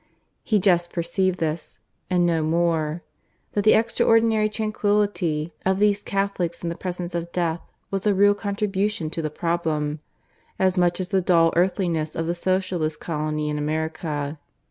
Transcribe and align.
He 0.43 0.57
just 0.57 0.91
perceived 0.91 1.37
this 1.37 1.79
and 2.09 2.25
no 2.25 2.41
more 2.41 3.03
that 3.51 3.63
the 3.63 3.75
extraordinary 3.75 4.49
tranquillity 4.49 5.53
of 5.63 5.77
these 5.77 6.01
Catholics 6.01 6.63
in 6.63 6.69
the 6.69 6.75
presence 6.75 7.13
of 7.13 7.31
death 7.31 7.61
was 7.91 8.07
a 8.07 8.15
real 8.15 8.33
contribution 8.33 9.11
to 9.11 9.21
the 9.21 9.29
problem 9.29 9.99
as 10.57 10.75
much 10.75 10.99
as 10.99 11.09
the 11.09 11.21
dull 11.21 11.53
earthliness 11.55 12.15
of 12.15 12.25
the 12.25 12.33
Socialist 12.33 12.99
colony 12.99 13.47
in 13.47 13.59
America. 13.59 14.39